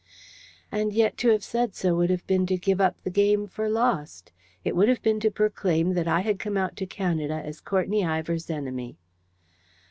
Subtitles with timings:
[0.71, 3.69] And yet, to have said so would have been to give up the game for
[3.69, 4.31] lost.
[4.65, 8.03] It would have been to proclaim that I had come out to Canada as Courtenay
[8.03, 8.97] Ivor's enemy.